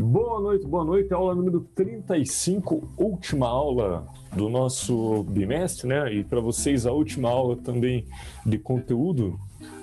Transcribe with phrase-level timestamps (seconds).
[0.00, 1.12] Boa noite, boa noite.
[1.12, 6.14] Aula número 35, última aula do nosso bimestre, né?
[6.14, 8.06] E para vocês, a última aula também
[8.46, 9.40] de conteúdo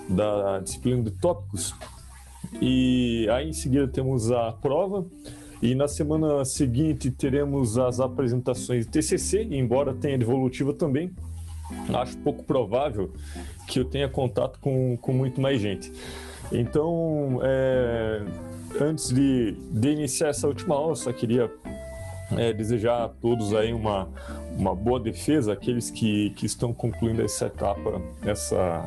[0.08, 1.74] da disciplina de tópicos.
[2.62, 5.04] E aí em seguida temos a prova.
[5.60, 11.10] E na semana seguinte teremos as apresentações de TCC, embora tenha devolutiva também.
[11.92, 13.12] Acho pouco provável
[13.68, 15.92] que eu tenha contato com, com muito mais gente.
[16.50, 18.22] Então, é,
[18.80, 21.50] antes de, de iniciar essa última aula, só queria
[22.36, 24.08] é, desejar a todos aí uma,
[24.56, 28.84] uma boa defesa, aqueles que, que estão concluindo essa etapa, essa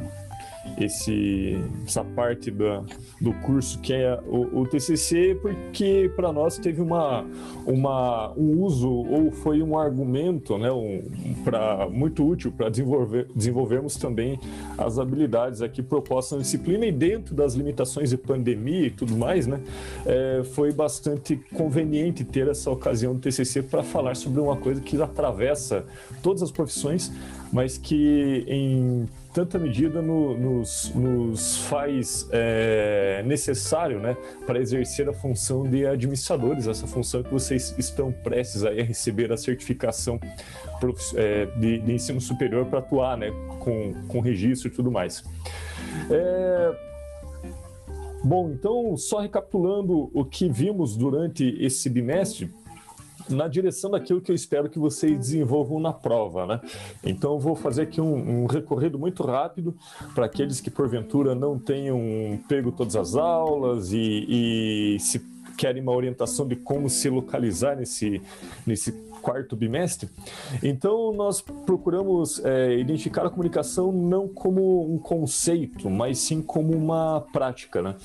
[0.78, 2.84] esse, essa parte da,
[3.20, 7.26] do curso que é o, o TCC, porque para nós teve uma,
[7.66, 11.04] uma, um uso ou foi um argumento né, um,
[11.92, 14.40] muito útil para desenvolver, desenvolvermos também
[14.78, 19.48] as habilidades aqui propostas na disciplina e dentro das limitações de pandemia e tudo mais,
[19.48, 19.60] né,
[20.06, 25.02] é, foi bastante conveniente ter essa ocasião do TCC para falar sobre uma coisa que
[25.02, 25.86] atravessa
[26.22, 27.12] todas as profissões,
[27.52, 35.14] mas que em tanta medida no, nos, nos, faz é, necessário né, para exercer a
[35.14, 40.20] função de administradores, essa função que vocês estão prestes a receber a certificação
[41.16, 45.24] é, de, de, ensino superior para atuar né, com, com registro e tudo mais.
[46.10, 46.76] É,
[48.24, 52.52] bom, então, só recapitulando o que vimos durante esse bimestre,
[53.30, 56.62] na direção daquilo que eu espero que vocês desenvolvam na prova, né?
[57.04, 59.76] Então eu vou fazer aqui um, um recorrido muito rápido
[60.14, 62.00] para aqueles que porventura não tenham
[62.48, 65.20] pego todas as aulas e, e se
[65.58, 68.22] querem uma orientação de como se localizar nesse,
[68.66, 70.10] nesse quarto bimestre.
[70.64, 77.22] Então, nós procuramos é, identificar a comunicação não como um conceito, mas sim como uma
[77.32, 77.82] prática.
[77.82, 77.96] Né?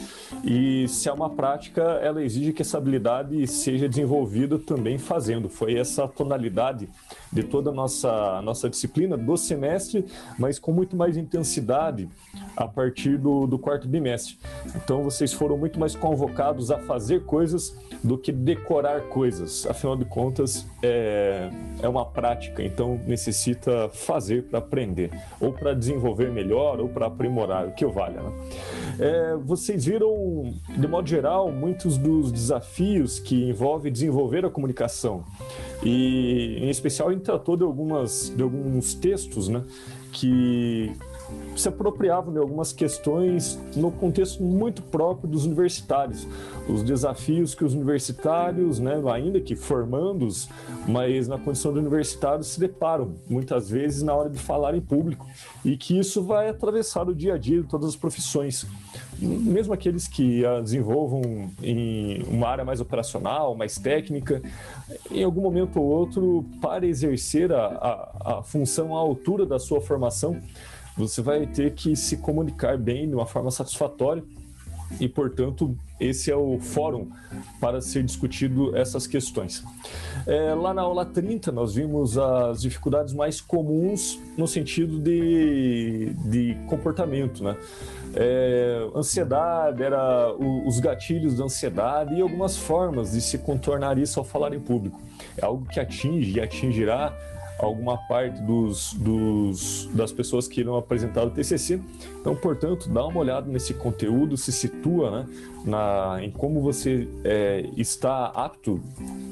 [0.44, 5.48] E se é uma prática, ela exige que essa habilidade seja desenvolvida também fazendo.
[5.48, 6.88] Foi essa tonalidade
[7.32, 10.04] de toda a nossa, nossa disciplina do semestre,
[10.38, 12.08] mas com muito mais intensidade
[12.56, 14.38] a partir do, do quarto bimestre.
[14.76, 19.66] Então, vocês foram muito mais convocados a fazer coisas do que decorar coisas.
[19.66, 21.03] Afinal de contas, é,
[21.82, 25.10] é uma prática, então necessita fazer para aprender,
[25.40, 28.20] ou para desenvolver melhor, ou para aprimorar, o que valha.
[28.22, 28.32] Né?
[28.98, 35.24] É, vocês viram, de modo geral, muitos dos desafios que envolvem desenvolver a comunicação.
[35.82, 39.62] E, em especial, gente tratou de, algumas, de alguns textos né,
[40.12, 40.92] que
[41.56, 46.26] se apropriavam de algumas questões no contexto muito próprio dos universitários.
[46.68, 50.48] Os desafios que os universitários, né, ainda que formandos,
[50.86, 55.26] mas na condição de universitários, se deparam muitas vezes na hora de falar em público
[55.64, 58.66] e que isso vai atravessar o dia a dia de todas as profissões.
[59.18, 64.42] Mesmo aqueles que a desenvolvam em uma área mais operacional, mais técnica,
[65.10, 69.80] em algum momento ou outro, para exercer a, a, a função à altura da sua
[69.80, 70.40] formação,
[70.96, 74.22] você vai ter que se comunicar bem de uma forma satisfatória
[75.00, 77.08] e, portanto, esse é o fórum
[77.60, 79.64] para ser discutido essas questões.
[80.26, 86.56] É, lá na aula 30, nós vimos as dificuldades mais comuns no sentido de, de
[86.68, 87.56] comportamento, né?
[88.16, 94.20] É, ansiedade, era o, os gatilhos da ansiedade e algumas formas de se contornar isso
[94.20, 95.00] ao falar em público.
[95.36, 97.12] É algo que atinge e atingirá
[97.64, 101.80] alguma parte dos, dos, das pessoas que irão apresentar o TCC.
[102.20, 105.26] Então, portanto, dá uma olhada nesse conteúdo, se situa né,
[105.64, 108.80] na, em como você é, está apto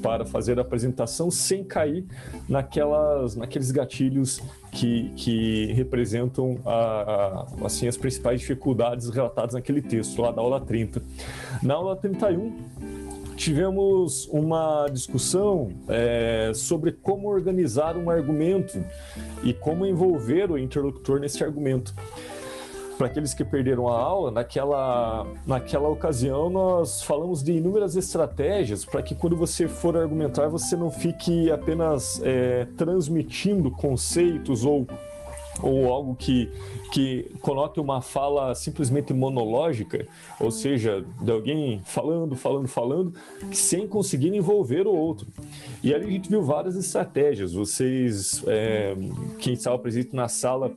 [0.01, 2.05] para fazer a apresentação sem cair
[2.47, 4.41] naquelas, naqueles gatilhos
[4.71, 10.59] que, que representam a, a, assim, as principais dificuldades relatadas naquele texto, lá da aula
[10.59, 11.01] 30.
[11.61, 12.51] Na aula 31,
[13.35, 18.83] tivemos uma discussão é, sobre como organizar um argumento
[19.43, 21.93] e como envolver o interlocutor nesse argumento.
[22.97, 29.01] Para aqueles que perderam a aula, naquela, naquela ocasião nós falamos de inúmeras estratégias para
[29.01, 34.87] que quando você for argumentar você não fique apenas é, transmitindo conceitos ou
[35.61, 36.49] ou algo que,
[36.91, 40.07] que coloque uma fala simplesmente monológica,
[40.39, 43.13] ou seja, de alguém falando, falando, falando,
[43.51, 45.27] sem conseguir envolver o outro.
[45.83, 47.53] E ali a gente viu várias estratégias.
[47.53, 48.95] Vocês, é,
[49.39, 50.71] quem estava presente na sala,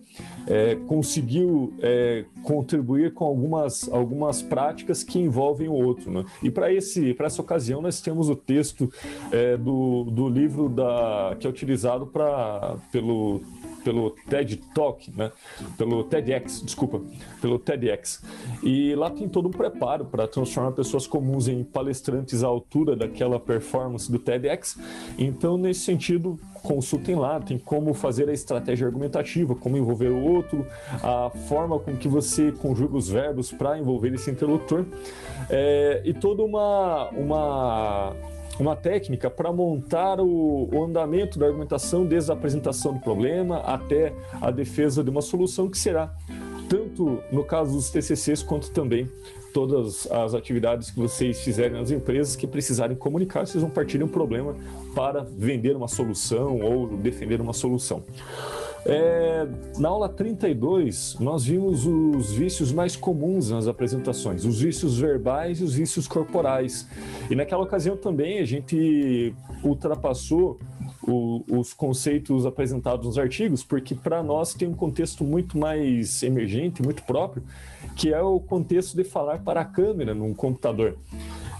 [0.46, 6.10] é, conseguiu é, contribuir com algumas, algumas práticas que envolvem o outro.
[6.10, 6.24] Né?
[6.42, 8.90] E para essa ocasião, nós temos o texto
[9.30, 13.40] é, do, do livro da, que é utilizado pra, pelo
[13.86, 15.30] pelo TED Talk, né?
[15.78, 17.00] Pelo TEDx, desculpa,
[17.40, 18.20] pelo TEDx.
[18.60, 23.38] E lá tem todo um preparo para transformar pessoas comuns em palestrantes à altura daquela
[23.38, 24.76] performance do TEDx.
[25.16, 30.66] Então, nesse sentido, consultem lá, tem como fazer a estratégia argumentativa, como envolver o outro,
[31.00, 34.84] a forma com que você conjuga os verbos para envolver esse interlocutor
[35.48, 38.16] é, e toda uma, uma,
[38.58, 44.12] uma técnica para montar o, o, andamento da argumentação desde a apresentação do problema até
[44.40, 46.14] a defesa de uma solução que será
[46.68, 49.08] tanto no caso dos TCCs quanto também
[49.52, 54.04] todas as atividades que vocês fizerem nas empresas que precisarem comunicar, vocês vão partir de
[54.04, 54.54] um problema
[54.94, 58.02] para vender uma solução ou defender uma solução.
[58.88, 59.48] É,
[59.78, 65.64] na aula 32, nós vimos os vícios mais comuns nas apresentações, os vícios verbais e
[65.64, 66.88] os vícios corporais.
[67.28, 69.34] E naquela ocasião também a gente
[69.64, 70.60] ultrapassou
[71.02, 76.80] o, os conceitos apresentados nos artigos, porque para nós tem um contexto muito mais emergente,
[76.80, 77.42] muito próprio,
[77.96, 80.96] que é o contexto de falar para a câmera num computador.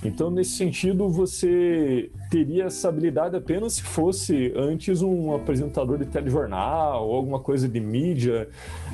[0.06, 7.08] Então, nesse sentido, você teria essa habilidade apenas se fosse antes um apresentador de telejornal
[7.08, 8.48] ou alguma coisa de mídia,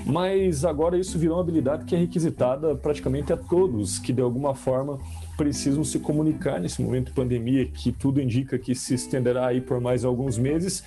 [0.07, 4.55] mas agora isso virou uma habilidade que é requisitada praticamente a todos que de alguma
[4.55, 4.99] forma
[5.37, 9.81] precisam se comunicar nesse momento de pandemia, que tudo indica que se estenderá aí por
[9.81, 10.85] mais alguns meses,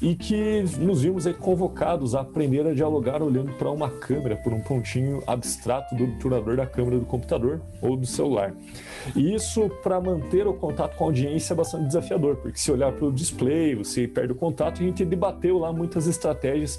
[0.00, 4.52] e que nos vimos aí convocados a aprender a dialogar olhando para uma câmera, por
[4.52, 8.54] um pontinho abstrato do obturador da câmera do computador ou do celular.
[9.14, 12.92] E isso, para manter o contato com a audiência, é bastante desafiador, porque se olhar
[12.92, 16.78] para o display, você perde o contato, a gente debateu lá muitas estratégias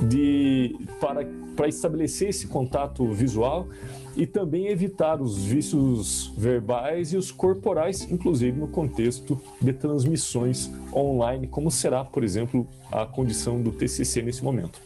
[0.00, 1.26] de, para,
[1.56, 3.68] para estabelecer esse contato visual
[4.16, 11.46] e também evitar os vícios verbais e os corporais, inclusive no contexto de transmissões online,
[11.46, 14.80] como será, por exemplo, a condição do TCC nesse momento.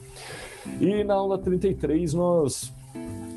[0.81, 2.73] E na aula 33 nós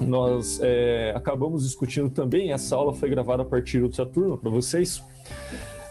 [0.02, 5.04] nós é, acabamos discutindo também, essa aula foi gravada a partir do Saturno para vocês,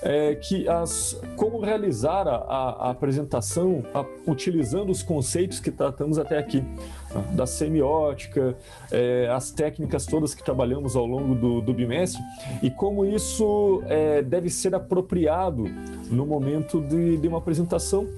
[0.09, 6.39] é, que as, como realizar a, a apresentação a, utilizando os conceitos que tratamos até
[6.39, 6.65] aqui,
[7.13, 7.21] tá?
[7.33, 8.57] da semiótica,
[8.91, 12.23] é, as técnicas todas que trabalhamos ao longo do, do bimestre
[12.63, 15.65] e como isso é, deve ser apropriado
[16.11, 18.09] no momento de, de uma apresentação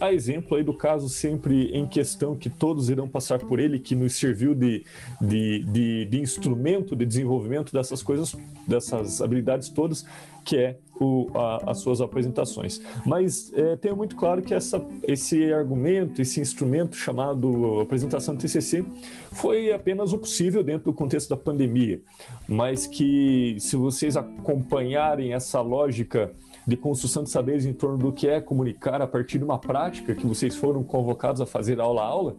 [0.00, 3.94] a exemplo aí do caso sempre em questão, que todos irão passar por ele, que
[3.94, 4.84] nos serviu de,
[5.20, 8.34] de, de, de instrumento de desenvolvimento dessas coisas,
[8.66, 10.06] dessas habilidades todas,
[10.44, 12.80] que é o, a, as suas apresentações.
[13.04, 18.84] Mas é, tenho muito claro que essa, esse argumento, esse instrumento chamado apresentação TCC,
[19.32, 22.00] foi apenas o possível dentro do contexto da pandemia,
[22.48, 26.32] mas que se vocês acompanharem essa lógica
[26.66, 30.14] de construção de saberes em torno do que é comunicar a partir de uma prática
[30.14, 32.36] que vocês foram convocados a fazer aula a aula,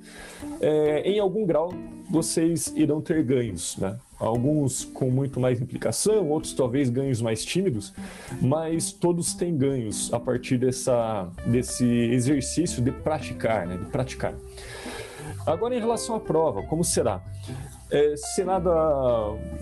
[0.60, 1.74] é, em algum grau
[2.10, 3.98] vocês irão ter ganhos, né?
[4.20, 7.94] Alguns com muito mais implicação, outros talvez ganhos mais tímidos,
[8.42, 13.78] mas todos têm ganhos a partir dessa, desse exercício de praticar, né?
[13.78, 14.36] De praticar.
[15.46, 17.22] Agora, em relação à prova, como será?
[17.92, 18.72] É, se nada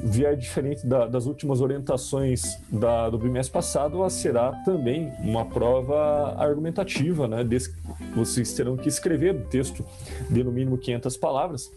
[0.04, 6.36] vier diferente da, das últimas orientações da, do bimestre passado, ela será também uma prova
[6.38, 7.44] argumentativa, né?
[7.44, 7.74] Des,
[8.16, 9.84] vocês terão que escrever um texto
[10.30, 11.72] de no mínimo 500 palavras.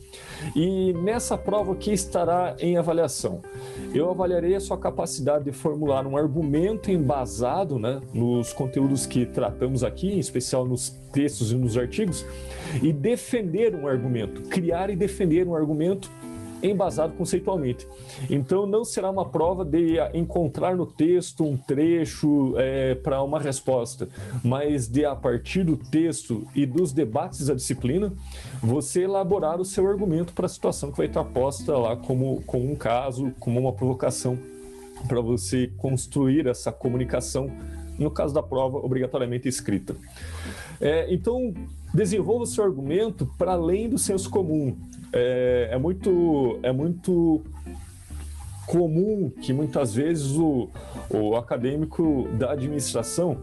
[0.55, 3.41] E nessa prova, o que estará em avaliação?
[3.95, 9.83] Eu avaliarei a sua capacidade de formular um argumento embasado né, nos conteúdos que tratamos
[9.83, 12.27] aqui, em especial nos textos e nos artigos,
[12.83, 16.11] e defender um argumento, criar e defender um argumento
[16.63, 17.87] embasado conceitualmente.
[18.31, 24.09] Então, não será uma prova de encontrar no texto um trecho é, para uma resposta,
[24.45, 28.13] mas de, a partir do texto e dos debates da disciplina,
[28.63, 32.71] você elaborar o seu argumento para a situação que vai estar posta lá como, como
[32.71, 34.39] um caso, como uma provocação,
[35.09, 37.51] para você construir essa comunicação,
[37.99, 39.95] no caso da prova, obrigatoriamente escrita.
[40.81, 41.55] É, então,
[41.93, 44.77] desenvolva o seu argumento para além do senso comum
[45.13, 47.43] é, é muito, é muito
[48.67, 50.71] comum que muitas vezes o,
[51.17, 53.39] o acadêmico da administração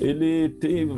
[0.00, 0.88] ele tem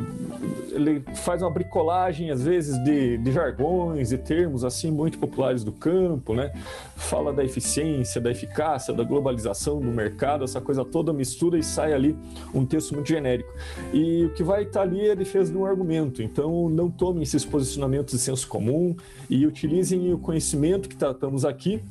[0.71, 5.71] ele faz uma bricolagem às vezes de, de jargões e termos assim muito populares do
[5.71, 6.51] campo né?
[6.95, 11.93] Fala da eficiência da eficácia da globalização do mercado essa coisa toda mistura e sai
[11.93, 12.15] ali
[12.53, 13.51] um texto muito genérico.
[13.93, 16.21] E o que vai estar ali é a defesa de um argumento.
[16.21, 18.95] Então não tomem esses posicionamentos de senso comum
[19.29, 21.81] e utilizem o conhecimento que tratamos aqui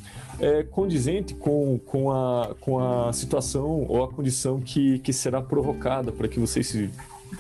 [0.40, 6.12] é, condizente com, com, a, com a situação ou a condição que, que será provocada
[6.12, 6.88] para que vocês se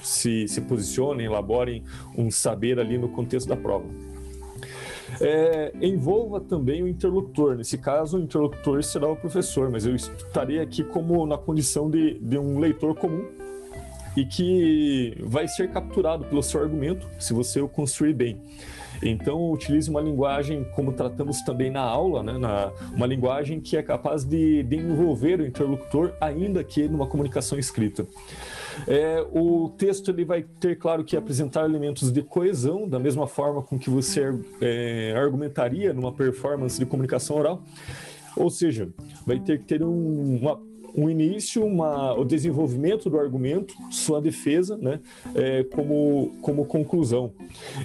[0.02, 1.84] se, se posicionem, elaborem
[2.16, 3.84] um saber ali no contexto da prova.
[5.20, 7.56] É, envolva também o interlocutor.
[7.56, 12.18] Nesse caso, o interlocutor será o professor, mas eu estarei aqui como na condição de,
[12.20, 13.28] de um leitor comum
[14.16, 18.40] e que vai ser capturado pelo seu argumento se você o construir bem.
[19.02, 23.82] Então, utilize uma linguagem, como tratamos também na aula, né, na, uma linguagem que é
[23.82, 28.06] capaz de, de envolver o interlocutor, ainda que numa comunicação escrita.
[28.86, 33.60] É, o texto ele vai ter, claro, que apresentar elementos de coesão, da mesma forma
[33.60, 37.62] com que você é, argumentaria numa performance de comunicação oral.
[38.36, 38.88] Ou seja,
[39.26, 40.58] vai ter que ter um, uma
[40.94, 45.00] um início, uma, o desenvolvimento do argumento, sua defesa, né,
[45.34, 47.32] é, como, como conclusão.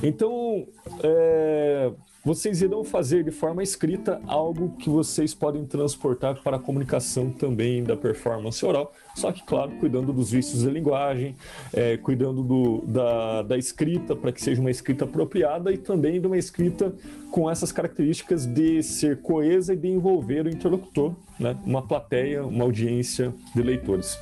[0.03, 0.67] Então,
[1.03, 1.91] é,
[2.27, 7.81] vocês irão fazer de forma escrita algo que vocês podem transportar para a comunicação também
[7.81, 11.37] da performance oral, só que, claro, cuidando dos vícios da linguagem,
[11.73, 16.27] é, cuidando do, da, da escrita para que seja uma escrita apropriada e também de
[16.27, 16.93] uma escrita
[17.31, 21.55] com essas características de ser coesa e de envolver o interlocutor, né?
[21.65, 24.19] uma plateia, uma audiência de leitores.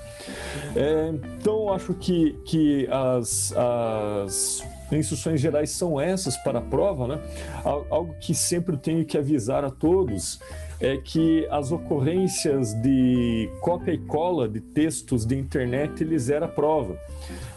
[0.76, 7.22] É, então, acho que, que as, as instruções gerais são essas para a prova, né?
[7.63, 10.39] Algo que sempre tenho que avisar a todos
[10.80, 16.98] é que as ocorrências de cópia e cola de textos de internet eles era prova.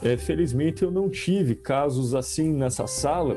[0.03, 3.37] É, felizmente eu não tive casos assim nessa sala,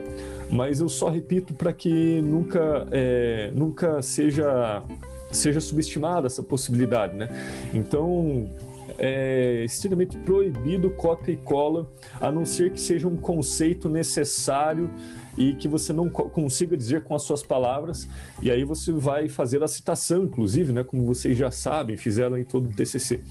[0.49, 4.83] mas eu só repito para que nunca, é, nunca seja
[5.31, 7.29] seja subestimada essa possibilidade, né?
[7.73, 8.49] Então
[8.97, 14.89] é extremamente proibido cópia e cola, a não ser que seja um conceito necessário
[15.37, 18.07] e que você não consiga dizer com as suas palavras,
[18.41, 22.43] e aí você vai fazer a citação, inclusive, né, como vocês já sabem, fizeram em
[22.43, 23.21] todo o TCC.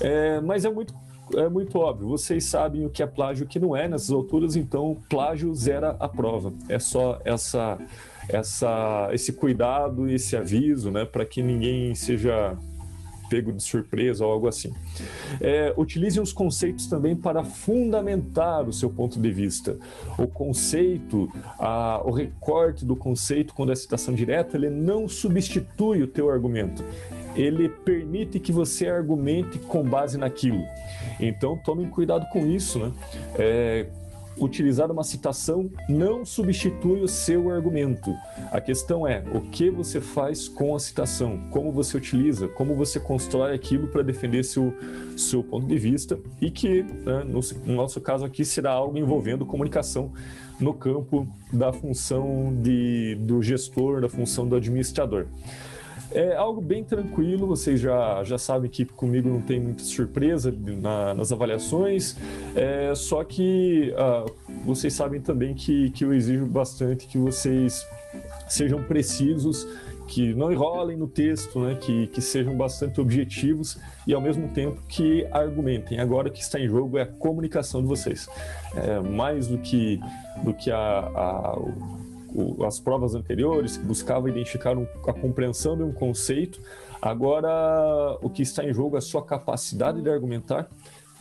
[0.00, 0.94] É, mas é muito
[1.36, 4.10] é muito óbvio, vocês sabem o que é plágio e o que não é nessas
[4.10, 6.54] alturas, então plágio zera a prova.
[6.70, 7.78] É só essa,
[8.30, 12.56] essa, esse cuidado esse aviso, né, para que ninguém seja
[13.28, 14.72] pego de surpresa ou algo assim.
[15.40, 19.76] É, utilize os conceitos também para fundamentar o seu ponto de vista.
[20.18, 26.06] O conceito, a, o recorte do conceito, quando é citação direta, ele não substitui o
[26.06, 26.84] teu argumento.
[27.36, 30.64] Ele permite que você argumente com base naquilo.
[31.20, 32.92] Então, tomem cuidado com isso, né?
[33.36, 33.86] É,
[34.40, 38.14] utilizar uma citação não substitui o seu argumento.
[38.50, 42.98] A questão é o que você faz com a citação, como você utiliza, como você
[42.98, 44.74] constrói aquilo para defender seu,
[45.16, 49.44] seu ponto de vista e que, né, no, no nosso caso aqui, será algo envolvendo
[49.44, 50.12] comunicação
[50.60, 55.26] no campo da função de, do gestor, da função do administrador.
[56.10, 61.12] É algo bem tranquilo, vocês já, já sabem que comigo não tem muita surpresa na,
[61.12, 62.16] nas avaliações,
[62.54, 64.32] é, só que uh,
[64.64, 67.86] vocês sabem também que, que eu exijo bastante que vocês
[68.48, 69.66] sejam precisos,
[70.06, 74.80] que não enrolem no texto, né, que, que sejam bastante objetivos e ao mesmo tempo
[74.88, 76.00] que argumentem.
[76.00, 78.26] Agora o que está em jogo é a comunicação de vocês.
[78.74, 80.00] É, mais do que,
[80.42, 81.58] do que a, a
[82.66, 86.60] as provas anteriores, que buscavam identificar um, a compreensão de um conceito.
[87.00, 90.68] Agora, o que está em jogo é a sua capacidade de argumentar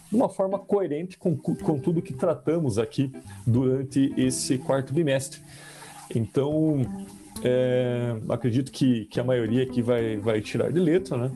[0.10, 3.12] de uma forma coerente com, com tudo que tratamos aqui
[3.46, 5.42] durante esse quarto bimestre.
[6.16, 6.82] Então,
[7.44, 11.32] é, acredito que, que a maioria aqui vai, vai tirar de letra, né?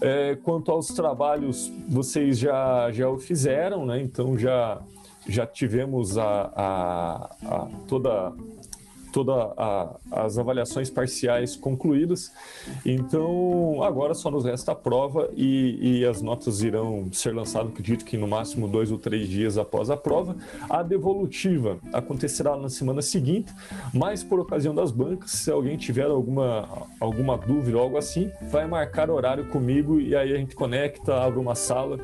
[0.00, 4.00] É, quanto aos trabalhos, vocês já, já o fizeram, né?
[4.00, 4.80] Então já,
[5.26, 8.32] já tivemos a, a, a toda
[9.12, 9.52] todas
[10.10, 12.32] as avaliações parciais concluídas.
[12.84, 18.04] Então, agora só nos resta a prova e, e, as notas irão ser lançadas, acredito
[18.04, 20.36] que no máximo dois ou três dias após a prova.
[20.68, 23.52] A devolutiva acontecerá na semana seguinte,
[23.92, 28.66] mas por ocasião das bancas, se alguém tiver alguma, alguma dúvida ou algo assim, vai
[28.66, 31.98] marcar horário comigo e aí a gente conecta, abre uma sala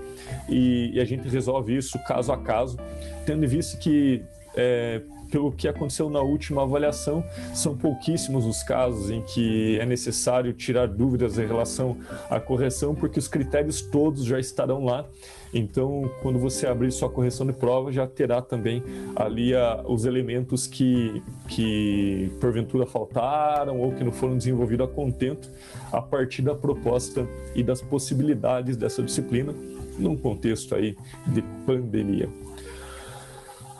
[0.48, 2.78] e, e a gente resolve isso caso a caso,
[3.26, 4.22] tendo visto que
[4.56, 5.02] é,
[5.34, 10.86] pelo que aconteceu na última avaliação, são pouquíssimos os casos em que é necessário tirar
[10.86, 11.96] dúvidas em relação
[12.30, 15.04] à correção, porque os critérios todos já estarão lá.
[15.52, 18.80] Então, quando você abrir sua correção de prova, já terá também
[19.16, 25.50] ali a, os elementos que, que porventura faltaram ou que não foram desenvolvidos a contento
[25.90, 27.26] a partir da proposta
[27.56, 29.52] e das possibilidades dessa disciplina
[29.98, 32.28] num contexto aí de pandemia.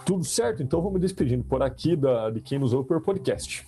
[0.04, 0.62] Tudo certo?
[0.62, 3.66] Então vamos despedindo por aqui da, de quem nos ouve por podcast.